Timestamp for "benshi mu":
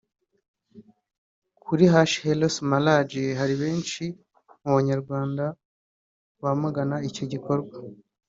3.61-4.69